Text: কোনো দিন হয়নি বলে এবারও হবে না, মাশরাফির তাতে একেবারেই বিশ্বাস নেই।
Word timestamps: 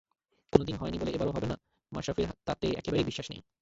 কোনো 0.53 0.63
দিন 0.63 0.75
হয়নি 0.75 0.97
বলে 0.99 1.11
এবারও 1.11 1.31
হবে 1.31 1.47
না, 1.47 1.55
মাশরাফির 1.91 2.29
তাতে 2.47 2.67
একেবারেই 2.79 3.07
বিশ্বাস 3.09 3.27
নেই। 3.31 3.41